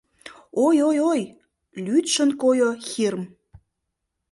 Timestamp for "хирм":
2.87-3.23